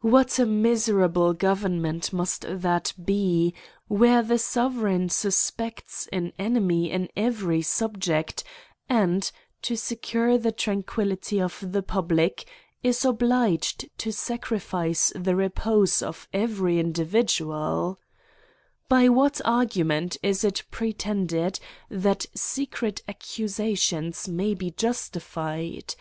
What 0.00 0.40
a 0.40 0.44
miserable 0.44 1.32
government 1.34 2.12
must 2.12 2.44
that 2.48 2.92
be 3.00 3.54
where 3.86 4.24
the 4.24 4.36
sovereign 4.36 5.08
suspects 5.08 6.08
an 6.12 6.32
enemy 6.36 6.90
in 6.90 7.08
every 7.16 7.60
subject^ 7.60 8.42
and*, 8.88 9.30
to 9.62 9.76
secure 9.76 10.36
the 10.36 10.50
tranquillity 10.50 11.40
of 11.40 11.56
the 11.64 11.84
public, 11.84 12.44
is 12.82 13.04
obliged 13.04 13.88
to 13.98 14.12
sacrifice 14.12 15.12
the 15.14 15.36
repose 15.36 16.02
of 16.02 16.26
every 16.32 16.80
individuaL 16.80 18.00
By 18.88 19.08
what 19.08 19.40
argument 19.44 20.16
is 20.24 20.42
it 20.42 20.64
pretended 20.72 21.60
that 21.88 22.26
secret 22.34 23.04
accusations 23.06 24.26
may 24.28 24.54
be 24.54 24.72
justified? 24.72 25.94